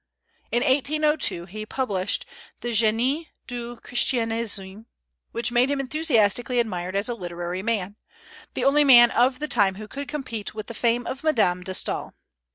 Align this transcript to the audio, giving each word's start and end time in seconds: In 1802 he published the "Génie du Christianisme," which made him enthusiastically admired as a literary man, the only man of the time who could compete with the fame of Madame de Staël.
In 0.51 0.63
1802 0.63 1.45
he 1.45 1.63
published 1.63 2.25
the 2.61 2.69
"Génie 2.69 3.27
du 3.45 3.75
Christianisme," 3.77 4.85
which 5.31 5.51
made 5.51 5.69
him 5.69 5.79
enthusiastically 5.79 6.59
admired 6.59 6.95
as 6.95 7.07
a 7.07 7.13
literary 7.13 7.61
man, 7.61 7.95
the 8.55 8.65
only 8.65 8.83
man 8.83 9.11
of 9.11 9.37
the 9.37 9.47
time 9.47 9.75
who 9.75 9.87
could 9.87 10.07
compete 10.07 10.55
with 10.55 10.65
the 10.65 10.73
fame 10.73 11.05
of 11.05 11.23
Madame 11.23 11.61
de 11.61 11.73
Staël. 11.73 12.13